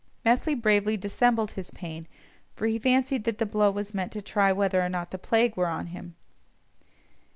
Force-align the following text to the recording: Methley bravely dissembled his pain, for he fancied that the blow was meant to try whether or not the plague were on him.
Methley 0.25 0.55
bravely 0.55 0.97
dissembled 0.97 1.51
his 1.51 1.69
pain, 1.69 2.07
for 2.55 2.65
he 2.65 2.79
fancied 2.79 3.23
that 3.25 3.37
the 3.37 3.45
blow 3.45 3.69
was 3.69 3.93
meant 3.93 4.11
to 4.13 4.21
try 4.23 4.51
whether 4.51 4.81
or 4.83 4.89
not 4.89 5.11
the 5.11 5.19
plague 5.19 5.55
were 5.55 5.67
on 5.67 5.85
him. 5.93 6.15